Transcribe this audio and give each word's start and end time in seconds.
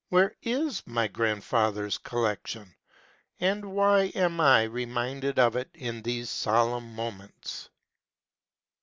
Where 0.09 0.35
is 0.41 0.81
my 0.87 1.07
grandfather's 1.07 1.99
collection? 1.99 2.73
and 3.39 3.63
why 3.65 4.05
am 4.15 4.39
I 4.41 4.63
reminded 4.63 5.37
of 5.37 5.55
it 5.55 5.69
in 5.75 6.01
these 6.01 6.27
solemn 6.31 6.95
moments 6.95 7.69